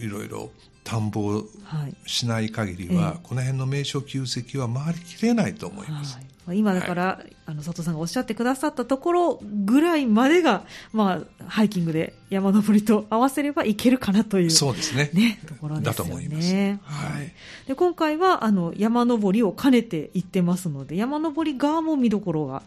[0.00, 0.50] いろいろ
[0.84, 1.94] 探訪はい。
[2.06, 6.16] しない限りは、ええこの辺の名所旧跡は回りきれないと思います。
[6.16, 15.10] はいまあ今だから、あの佐藤さんがおっしゃってくださったところぐらいまでが、まあ、ハイキングで山登りと合わせればいけるかなという、そうですね。
[15.12, 15.84] ね、ところですよね。
[15.84, 17.32] だと思いますはい
[17.68, 22.64] で今回はあの山登りを兼ねて行ってますので、山登り側も見どころがあり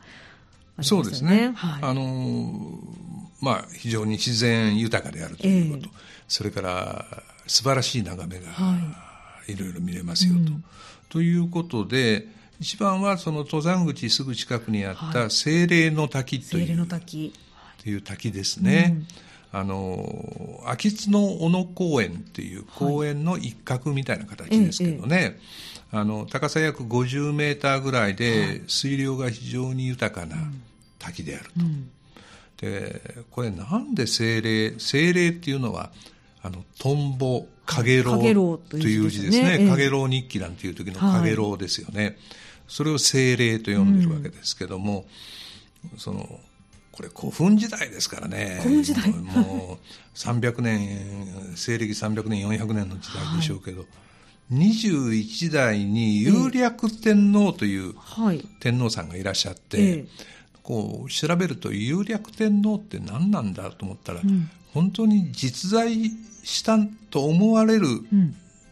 [0.78, 1.04] ますよね。
[1.04, 1.52] そうですね。
[1.54, 3.15] はいあのー
[3.46, 5.90] まあ、非常に自然豊かであるということ、え
[6.28, 7.06] それから
[7.46, 8.76] 素晴らしい眺めが、、は
[9.48, 9.56] い。
[9.56, 10.40] ろいろ見れますよと。
[10.40, 10.64] うん。
[11.10, 12.28] ということで、
[12.60, 17.32] 一番はその登山口すぐ近くにあっはた精霊の滝という,、の滝。
[17.84, 18.96] という滝ですね。
[19.54, 19.60] うん。
[19.60, 25.40] あの秋津の小野公園っていう公園の一角みたいな形ですけどね、
[25.92, 30.36] あの高さ約50メーターぐらいで水量が非常に豊かな
[31.00, 31.52] 滝であると。
[31.60, 31.92] うん
[32.58, 35.92] でこれなんで精霊精霊っていうのは
[36.42, 39.52] あのトンボ影楼影楼とといういう字ですね。
[39.52, 39.58] ええ。
[39.66, 42.18] ね影楼日記なんていう時の影楼ですよね、
[42.68, 45.06] それを精霊と呼んでるわけですけども、
[45.98, 46.40] その
[46.92, 48.60] これ古墳時代ですからね。
[48.62, 49.12] 古墳時代。
[49.12, 53.86] もう300年西暦300年400年の時代でしょうけど、は
[54.52, 57.94] い、21代に有略天皇という
[58.62, 60.06] 天皇さんがいらっしゃって、ええ、
[60.66, 65.94] こう調べると有略天皇って何なんだと思ったら、うん、本当に実在
[66.44, 66.80] した
[67.12, 67.86] と思われる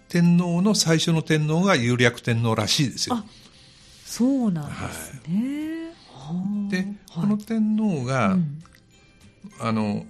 [0.09, 3.23] 天皇の最初の天皇が有略天皇らしいですよ。
[4.05, 5.93] そうなんですね。
[6.11, 8.63] はい、で、この天皇が、うん、
[9.59, 10.03] あの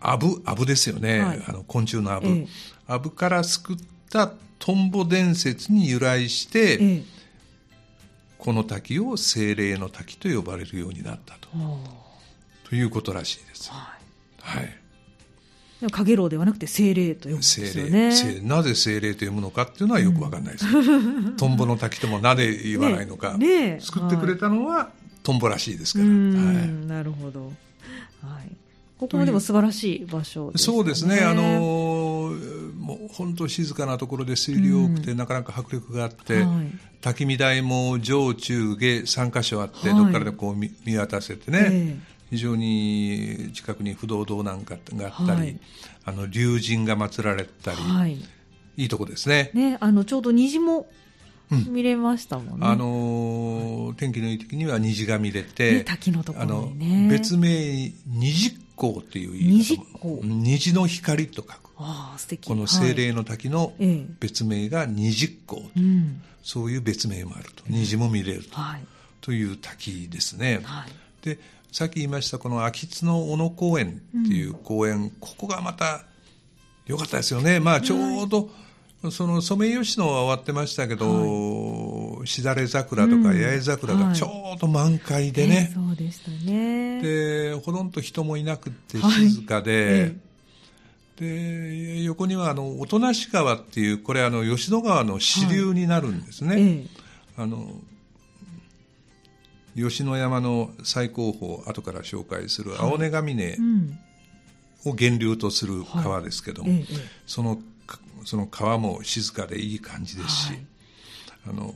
[0.00, 2.46] アブアブですよね、はい、あの昆虫のアブ、ええ、
[2.86, 3.76] アブから救っ
[4.10, 7.02] たトンボ伝説に由来して、え、
[8.42, 11.48] この滝を精霊の滝と呼ばれるようになったと
[12.68, 13.70] ということらしいです。
[13.70, 13.96] は
[14.56, 18.40] い、はいかげろうではなくて精霊と呼ぶんですよね。
[18.42, 20.66] なぜ精霊と読むのかっていうのはよくわかんないです。
[20.66, 23.36] うん、トンボの滝ともなぜ言わないのか。
[23.36, 24.90] ねね作ってくれたのは、
[25.22, 26.04] トンボらしいですから。
[26.04, 27.46] はい、なるほど。
[27.46, 27.52] はい。
[28.98, 31.20] ここもでも素晴らしい場所、ね、そうですね。
[31.20, 32.51] あのー、
[32.82, 36.44] もう本当静かなところで水量多くて、うん、なかなか迫力があって、はい、
[37.00, 41.58] 焚き火台も上中下3箇所あって、はい、どっからでこう見渡せてね。
[41.60, 45.60] えー非常に近くに不動堂なんかがあったり、はい、
[46.06, 48.14] あの龍神が祀られたり、はい、
[48.78, 49.50] いいとこですね。
[49.52, 50.86] ね、あのちょうど虹も
[51.68, 52.52] 見れましたもんね。
[52.56, 57.08] うん、あの天気のいい時には虹が見れて、ね、滝のところにね。
[57.10, 61.70] 別名虹光っていう言い方虹の光と書く。
[61.76, 62.48] あ素敵。
[62.48, 63.72] この精霊の滝の
[64.20, 65.72] 別名が虹光、はい、
[66.42, 67.64] そういう別名もあると。
[67.68, 68.58] 虹も見れると,、
[69.20, 70.60] という滝ですね。
[70.62, 70.90] はい、
[71.24, 71.38] で
[71.70, 76.04] さっき言いましたこの秋津の小野公園っていう公園、うん、ここがまた
[76.86, 77.60] 良かったですよね。
[77.60, 78.50] まあちょうど、
[79.10, 85.72] そのソメイヨシノは終わってましたけど、はい、しだれ桜とか八重桜がちょうど満開でね。
[85.74, 87.02] うんはい、そうでしたね。
[87.02, 90.16] で、ほとんど人もいなくて静かで、はい、
[91.20, 96.86] で、横にはあの、音無川っていう、これあの、吉野川の支流になるんですね。
[97.36, 97.80] あの、
[99.74, 103.56] 吉野山の最高峰後から紹介する青根ヶ峰
[104.84, 106.86] を源流とする川ですけども、はい
[107.26, 107.60] その
[108.24, 110.66] その川も静かでいい感じですし、はい、
[111.48, 111.74] あの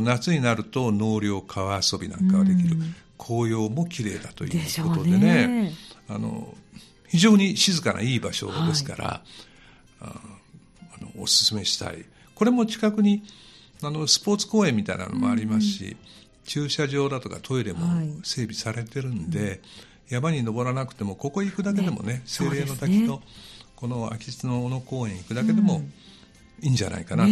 [0.00, 2.76] 夏になると納涼川遊びなんかができる、
[3.18, 5.72] 紅葉も綺麗だということでね、ね、
[6.08, 6.54] あの
[7.08, 9.22] 非常に静かないい場所ですから、は
[10.02, 12.04] い、あのおすすめしたい。
[12.34, 13.22] これも近くに
[13.82, 15.96] あのスポーツ公園みたいなのもありますし、
[16.44, 17.80] 駐車場だとかトイレも
[18.22, 19.60] 整備されてるんで、はい、
[20.08, 22.22] 山に登らなくてもここ行くだけでもねね。
[22.26, 23.22] 精霊の滝と
[23.80, 25.82] この秋津の小野公園行くだけでも
[26.60, 27.30] いいんじゃないかなと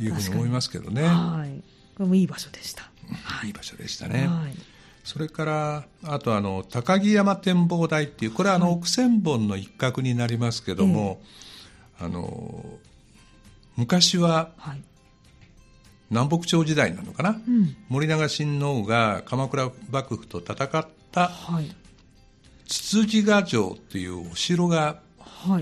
[0.00, 1.02] いうふうに思いますけどね。
[1.02, 1.62] ねはい、
[1.96, 2.84] これもいい場所でした。
[3.44, 3.50] い。
[3.50, 4.26] い場所でしたね。
[4.28, 4.54] はい。
[5.02, 11.20] それからあとあの高木山展望台っていうこれはあの奥千本の一角になりますけども、
[11.98, 12.64] あの
[13.76, 14.50] 昔は
[16.10, 21.30] 南北朝時代なのかな、うん、森長親王が鎌倉幕府と戦った
[22.66, 25.00] つつじヶ城っていうお城が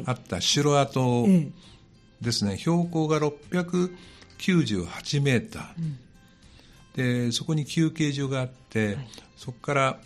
[0.07, 1.27] あった城跡
[2.21, 9.99] ですね、標高が698メーター、うん、でそこに休憩所があって、はい、そこから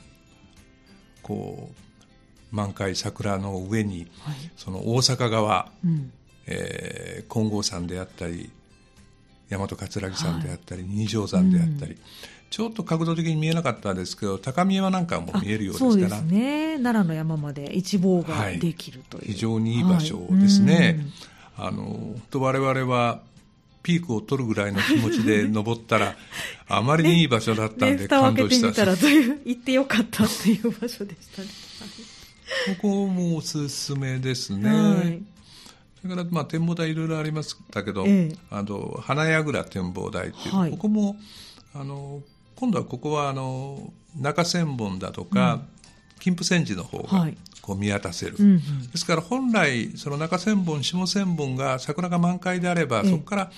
[1.23, 6.13] こう満開桜の上に、はい、その大阪側、うん、
[6.47, 8.51] えー、金剛山であったり
[9.53, 11.97] 大和葛城山であったり、二条山であったり、
[12.51, 15.91] ちょっと角度的に見えなかったですけど高見山なんかも見えるようですから。
[15.91, 16.79] そうですね。
[16.79, 21.01] 奈良の山まで一望ができるという、はい、非常にいい場所ですね、
[21.55, 23.21] はい、あのと我々は
[23.83, 26.17] ピークを取るぐらいの気持ちで 登ったら、
[26.69, 28.09] あまりにいい場所だったんで感動した。
[28.09, 31.49] ね、蓋を開けてみたらという、行ってよかったっていう場所でしたね。
[32.81, 34.71] ここもおすすめですね。
[34.71, 35.32] はい
[36.03, 41.17] それからまあ展望台いろいろありましたけど、ええ、あの花櫓展望台っていう、はい、ここも
[41.75, 42.21] あの
[42.57, 45.61] 今度はここはあの中千本だとか、うん、
[46.19, 47.29] 金峰山寺の方が
[47.63, 53.53] こう見渡せる、はい、ですから本来その中千本下千本が桜が満開であれば、え、そこから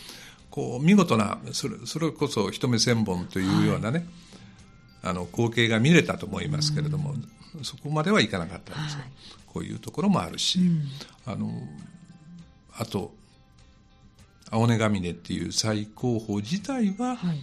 [0.51, 4.07] こう見事なそれそれこそ一目千本というようなね、はい、
[5.05, 7.15] あの光景が見れたと思いますけれども、
[7.57, 9.01] うん、そこまではいかなかったんですよ、
[9.47, 10.83] こういうところもあるし、うん、
[11.25, 11.51] あの
[12.77, 13.13] あと
[14.51, 17.41] 青根ヶ峰っていう最高峰自体は、はい、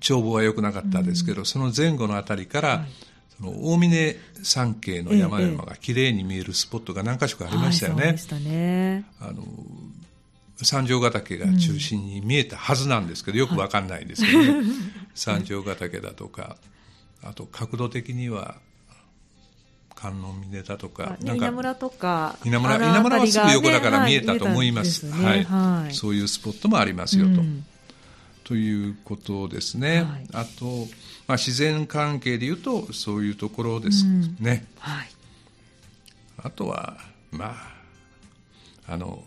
[0.00, 2.88] 眺望は良くなかったですけど、うん、その前後の辺りから、はい、
[3.36, 8.16] その大峰山系の山々が綺麗に見えるスポットが何か所かありましたよね。
[8.30, 9.04] はい、ね。
[9.20, 9.44] あの
[10.60, 14.64] 三条ヶ岳が中心に見えたはずなんですけど、うん、よくわかんないですけどね、
[15.14, 16.56] 三条ヶ岳だとか
[17.22, 18.56] あと角度的には
[19.98, 27.32] 観音峰だとか、ね、稲村とか稲村稲村はすぐ横だから見えたと思います、ね、はい、はい、そういうスポットもありますよと。
[27.32, 27.66] うん、
[28.44, 30.86] ということですね、はい、あと、
[31.26, 34.04] まあ、自然関係でいうとそういうところです
[34.38, 34.66] ね、
[36.36, 36.98] あとは
[37.32, 37.56] ま
[38.86, 39.20] ああの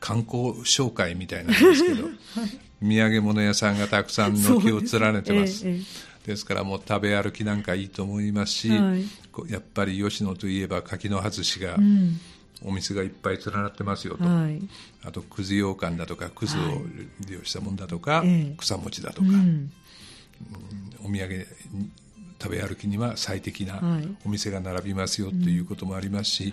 [0.00, 5.66] 観光紹介みたいなんですけど、 はい、土産物屋さんがたくさん軒を連ねてます。
[6.26, 9.04] ですからもう食べ歩きなんかいいと思いますし、はい、
[9.48, 11.76] やっぱり吉野といえば柿の外しが、
[12.64, 14.60] お店がいっぱい連なってますよと、はい、
[15.04, 16.60] あとくず羊羹だとかくずを
[17.26, 19.70] 利用したものだとか、はい、草餅だとか、うん、
[21.04, 21.46] お土産
[22.40, 23.80] 食べ歩きには最適な
[24.24, 26.52] お店が並びますよということもありますし、はい。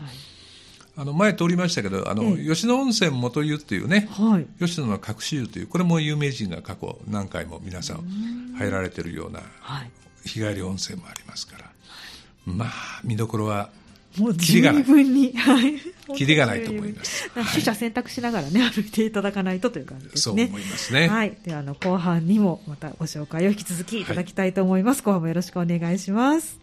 [0.95, 9.41] あの前通りましたけどあの、ええ、吉野温泉元湯っていうね、はい、吉野の隠し湯というこれも有名人が過去何回も皆さん入られてるような
[10.23, 11.72] 日帰り温泉もありますから、
[12.45, 12.71] まあ
[13.03, 13.69] 見どころは
[14.17, 15.75] もう十分に、はい、
[16.15, 17.29] キリがないと思います。
[17.51, 20.21] 取捨選択しながらね、歩いていただかないとという感じですね。
[20.21, 21.08] そう思いますね。
[21.08, 21.38] はい。
[21.43, 24.97] では、あの、後半にもまたご紹介を引き続きいただきたいと思います。
[24.97, 26.60] はい、後半もよろしくお願いします。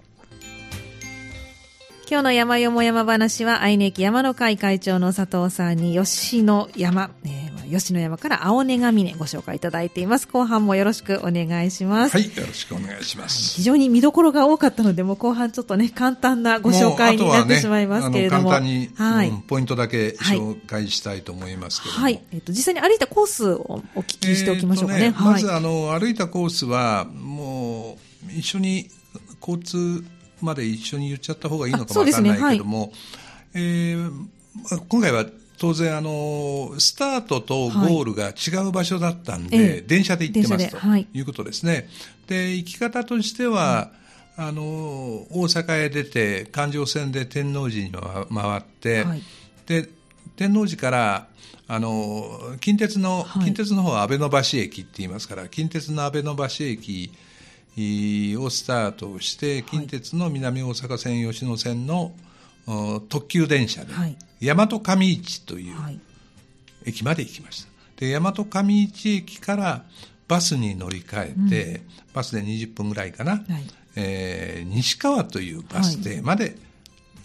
[2.09, 10.29] 今日の山よも山話は、愛媛山の会会長の佐藤さんに、吉野山、えー、吉野山から青根が峰ご紹介いただいています。
[10.29, 12.17] 後半もよろしくお願いします。
[12.17, 13.57] はい、よろしくお願いします。
[13.57, 18.43] 非常に見どころが多かったので、もう後半ちょっとね、簡単なご紹介になってしまいますけれども。
[18.45, 22.21] ね、簡単に、はい、ポイントだけ紹介したいと思いますけどはい。
[22.33, 25.11] えっ、ー、と、実際に歩いたコースをお聞きしておきましょうかね。
[25.11, 28.89] ねまず、あの、歩いたコースは、もう、一緒に
[29.41, 30.05] 交通、
[30.43, 32.93] まで一緒に言っちゃった方がいいのかもわからないけども、ねはい、
[33.55, 34.27] えー、
[34.89, 35.27] 今回は
[35.61, 41.21] 当然あの、スタートとゴールが違う場所だったんで、はい、電車で行ってますとい。
[41.21, 41.87] うことですね。
[42.27, 43.91] で、行き方としては、
[44.39, 49.05] あの、大阪へ出て、環状線で天王寺に回って、
[49.67, 49.91] で、
[50.35, 51.27] 天王寺から、
[51.69, 57.11] あの、近鉄の、近鉄の方は安倍野橋駅って言いますから、近鉄の安倍野橋駅
[58.39, 62.15] をスタートして近鉄の南大阪線吉野線の
[63.11, 63.93] 特急電車で、
[64.43, 65.77] 大和上市という
[66.85, 67.71] 駅まで行きました。
[67.97, 69.85] で大和上市駅から
[70.29, 71.83] バスに乗り換えて、うん、
[72.15, 73.43] バスで20分ぐらいかな、はい、
[73.97, 76.57] えー、西川というバス停まで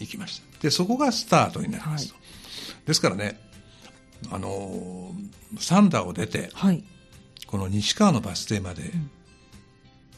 [0.00, 0.62] 行きました。
[0.62, 2.14] でそこがスタートになりますと。
[2.14, 3.40] はい、ですからね
[4.30, 5.12] あの
[5.58, 6.84] 三田を出て、はい、
[7.46, 9.10] この西川のバス停まで、うん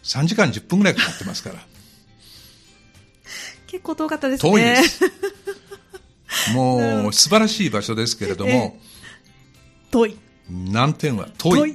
[0.09, 1.57] 3時間10分ぐらいかかってますから。
[3.67, 4.51] 結構遠かったですね。
[4.51, 5.01] 遠いです。
[6.55, 8.79] もう素晴らしい場所ですけれども、
[9.91, 10.17] 遠い。
[10.51, 11.75] 難点は遠い。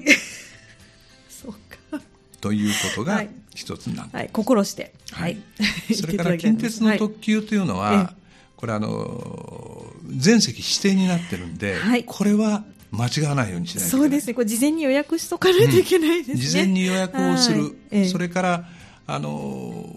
[1.30, 1.54] そう
[1.92, 2.02] か。
[2.42, 3.24] ということが
[3.54, 4.94] 一つなんはい、心して。
[5.12, 5.38] はい。
[5.94, 8.16] それから近鉄の特急というのは、
[8.56, 16.34] これあの、全席指定になってるんで、これは間違わないようにしないそうですね、これ事前に予約しとかないといけないですね。
[16.34, 18.70] うん、事前に予約をする、はい、それから、
[19.06, 19.96] あの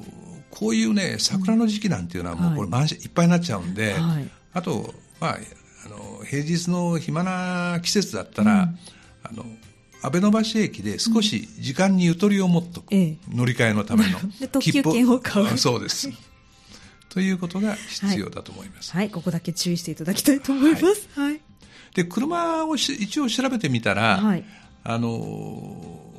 [0.50, 5.38] こういうね、桜の時期なんていうのは、もうこれ満、い、っぱいになっちゃうんで、はい、あと、まあ、
[5.84, 9.44] あの平日の暇な季節だったら、うん、あの
[10.00, 14.18] 安倍野橋駅で少し時間にゆとりを持っとく、うん、乗り換えのための
[14.50, 15.58] 特急券を買う。
[15.58, 16.08] そうです。
[17.10, 21.40] ということが必要だと思います、はい、はい、ここだけ注意していただきたいと思います、はい、はい。
[21.94, 24.44] で車を一応調べてみたら、はい、
[24.84, 26.14] あの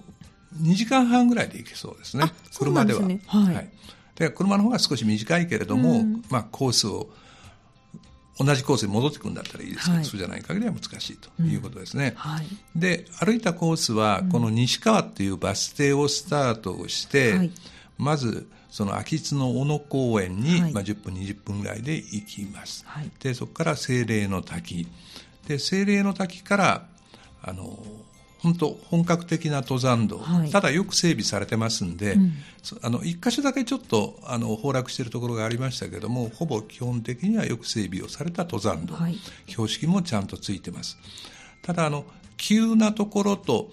[0.62, 3.02] 2時間半ぐらいで行けそうですね、車では。
[3.02, 3.70] ね、はい、はい、
[4.16, 7.10] で車の方が少し短いけれども、うん、まあ、コースを
[8.40, 12.10] 同じコースに戻ってくるんだったらいいですけど、はい、そうじゃない限りは難しいということですね。
[12.10, 12.16] うん。
[12.16, 12.46] はい、
[12.76, 17.50] で歩いたコースはこの西川っていうバス停をスタートして、
[17.98, 22.86] まずその秋津の小野公園に、まあ、10分20分ぐらいで行きます。
[23.20, 24.88] でそこから精霊の滝。
[25.48, 26.88] で精霊の滝から
[27.42, 27.80] あの
[28.48, 32.34] 本当本格的な登山道、はい、ただよく整備されてますんで、うん、
[32.82, 40.98] あの一箇所だけちょっとあの崩落しているところがありましたけどもほぼ基本的にはよく整備をされた登山道、はい、標識もちゃんとついてます。
[41.62, 42.06] ただあの
[42.38, 43.70] 急なところと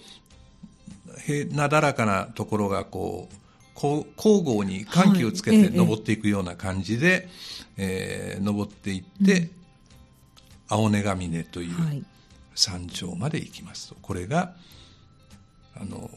[1.53, 3.35] なだらかなところがこう
[3.77, 7.29] 交互に緩急をつけて登っていくような感じで、はい、ええ
[8.37, 9.51] えー、登っていって、うん。
[10.67, 12.05] 青根ヶ峰という
[12.55, 14.55] 山頂まで行きますと、これが
[15.77, 16.11] あの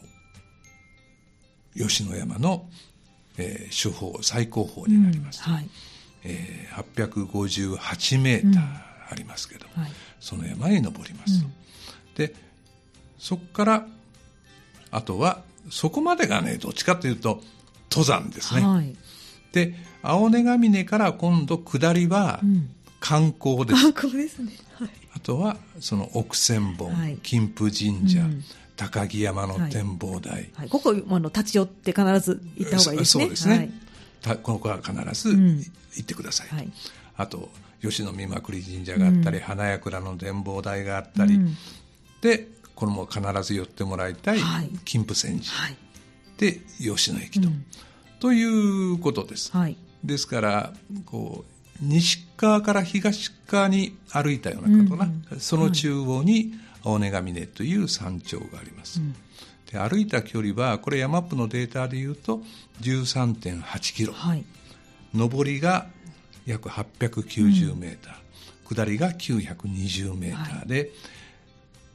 [1.76, 2.68] 吉野山の、
[3.36, 5.68] えー、主峰最高峰になります、うんはい、
[6.24, 8.62] えー、858メーター
[9.10, 11.54] ありますけど、うんはい、その山に登りますと、うん、
[12.14, 12.34] で
[13.18, 13.86] そこから
[14.90, 17.42] あとはそこまでがねどっちかというと
[17.90, 18.96] 登山ですね、はい、
[19.52, 22.70] で青根ヶ峰から今度下りはうん。
[23.00, 24.52] 観光です、観光ですね。
[24.74, 24.90] はい。
[25.18, 27.18] あとはその奥千本、はい。
[27.22, 28.44] 金峰神社、うん。
[28.76, 30.68] 高木山の展望台、はい。
[30.68, 33.24] ここ、あの、立ち寄って必ず行った方がいいですね。
[33.24, 33.70] そうですね、はい。
[34.22, 35.58] たここは必ずうん。
[35.58, 36.72] 行ってください、はい。
[37.16, 37.50] あと
[37.82, 39.42] 吉野見まくり神社があったり、うん。
[39.42, 41.56] 花櫓の展望台があったり、うん。
[42.20, 42.46] で
[42.76, 44.70] これも必ず寄ってもらいたいはい。
[44.84, 45.76] 金峰山寺、はい。
[46.38, 47.64] で吉野駅と、うん。
[48.20, 49.76] ということです、はい。
[50.04, 50.72] ですから
[51.04, 56.52] こう西側から東側に歩いたようなことな、うんその中央に
[56.84, 59.14] 青根ヶ峰という山頂があります、うん。
[59.70, 62.40] で歩いた距離はこれヤマップのデータでいうと
[62.80, 64.12] 13.8キロ。
[64.12, 64.44] はい。
[65.14, 65.86] 上りが
[66.46, 70.68] 約890メーター、下りが920メーター。
[70.68, 70.90] で、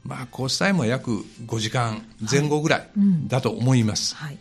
[0.04, 1.10] まあコースタイムは約
[1.46, 3.28] 5時間前後ぐらいうん。
[3.28, 4.38] だと思います、はい。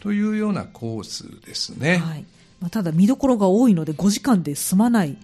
[0.00, 2.24] というようなコースですね、はい。
[2.60, 5.16] まあ、ただ見どころが多いので5時間で済まない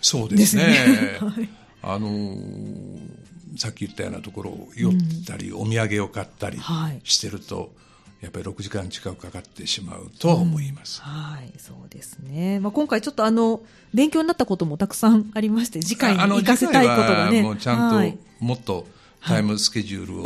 [0.00, 1.18] そうですね。
[1.82, 3.22] あのー
[3.56, 4.92] さっき言ったようなところを寄っ
[5.26, 7.00] たり、お土産を買ったりはい。
[7.04, 7.72] してると、
[8.20, 12.60] やっぱり6時間近くかかってしまうとは思います、はい、そうですね。
[12.60, 13.62] まあ、今回ちょっとあの、
[13.92, 17.42] 勉強になったこともたくさんありまして、次回にあの活かせたいことがね。
[17.42, 18.12] もうちゃんはい。
[18.12, 18.86] ともっと
[19.20, 20.24] タイムスケジュールを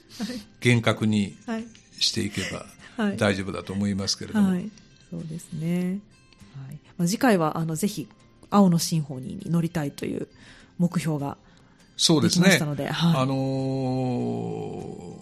[0.60, 1.66] 厳格にはい。
[1.98, 2.66] していけば
[3.02, 3.16] はい。
[3.16, 4.70] 大丈夫だと思いますけれども、はい。
[5.10, 5.98] そうですね。
[6.66, 6.78] はい。
[6.98, 8.08] まあ、次回は、あの、ぜひ、
[8.50, 10.28] 青のシンフォニーに乗りたいという
[10.78, 11.36] 目標が。
[11.96, 12.44] そうですね。
[12.44, 13.22] できましたのではい。
[13.22, 13.34] あの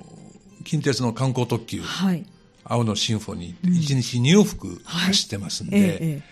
[0.00, 0.04] ー
[0.64, 2.24] 近鉄の観光特急はい。
[2.64, 6.22] 青のシンフォニーって1日2往復走ってますんで、ええ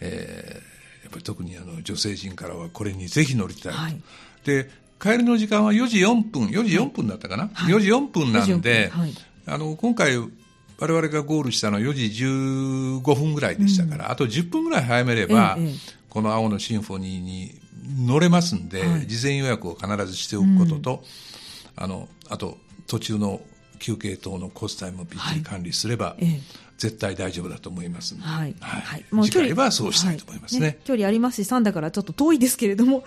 [0.00, 0.60] ええ。
[1.02, 4.00] ーやっぱり特にあの女性陣からはこれにぜひ乗りたいと、はい。
[4.44, 4.70] で
[5.00, 7.74] 帰りの時間は4時4分4時4分だったかな、はい。
[7.74, 9.14] 4時4分な4時4んで、分はい。
[9.46, 10.16] あの今回
[10.78, 15.74] 我々がゴールしたのは4時15分ぐらいでしたから、あと10分ぐらい早めれば、ええええ。
[16.10, 17.60] この青のシンフォニーに
[18.06, 19.06] 乗れますんで、はい。
[19.06, 21.04] 事前予約を必ずしておくことと、
[21.76, 23.40] あのあと途中の
[23.78, 26.40] 休憩等のコースタイムをぴっちり管理すれば、ええ。
[26.78, 28.54] 絶対大丈夫だと思いますんで、はい。
[28.60, 29.04] はい。
[29.10, 30.66] もう次回はそうしたいと思いますね。
[30.66, 33.04] は距離ありますし、3だからちょっと遠いですけれども、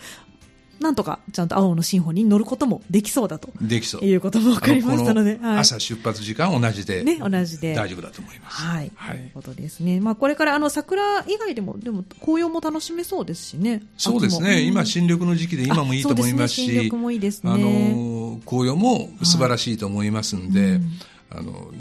[0.79, 3.49] なんとかちゃんと青のシンフォニーに乗ることもできそうだと。
[3.61, 4.01] できそう。
[4.01, 5.57] いうことも分かりましたので、はい。
[5.59, 7.75] 朝出発時間同じで、ね、同じで。
[7.75, 8.61] 大丈夫だと思います。
[8.61, 9.17] はい、はい。
[9.17, 9.99] ということですね。
[9.99, 13.83] まあ、これからあの桜以外でも、でも紅葉も楽しめそうですしね。
[13.97, 14.67] そうですね、秋も。
[14.67, 16.75] 今、新緑の時期で今もいいと思いますし、あそうですね。
[16.75, 17.51] 新緑もいいですね。
[17.51, 20.91] あの紅葉も素晴らしいと思いますんで、うん。
[21.31, 21.71] あの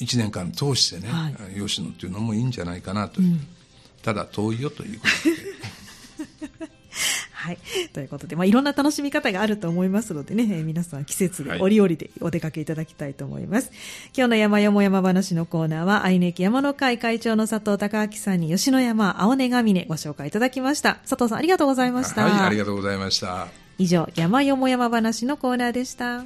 [0.00, 1.60] 1年間通してね、はい。
[1.60, 3.40] 吉野っていうのもいいんじゃないかなと、うん。
[4.02, 6.70] ただ遠いよということで、
[7.46, 7.58] はい。
[7.94, 13.70] ということで、まあ、いろんな楽しみ方があると思いますのでね、えー皆さん季節ではい折々でお出かけいただきたいと思います。
[14.16, 20.96] 今日の山よも山話のコーナーは、愛媛駅山の会会長の佐藤孝明さんに吉野山青根ヶ峰ご紹介いただきました。
[21.08, 22.24] 佐藤さんありがとうございました。
[22.24, 23.46] はい、ありがとうございました。
[23.78, 26.24] 以上、山よも山話のコーナーでした。